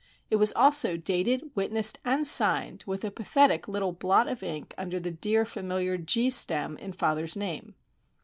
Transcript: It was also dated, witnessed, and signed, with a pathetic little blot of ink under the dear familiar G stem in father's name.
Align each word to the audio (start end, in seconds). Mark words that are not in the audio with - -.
It 0.31 0.37
was 0.37 0.51
also 0.53 0.97
dated, 0.97 1.51
witnessed, 1.53 1.99
and 2.03 2.25
signed, 2.25 2.83
with 2.87 3.05
a 3.05 3.11
pathetic 3.11 3.67
little 3.67 3.91
blot 3.91 4.27
of 4.27 4.41
ink 4.41 4.73
under 4.75 4.99
the 4.99 5.11
dear 5.11 5.45
familiar 5.45 5.95
G 5.95 6.31
stem 6.31 6.75
in 6.77 6.91
father's 6.91 7.35
name. 7.35 7.75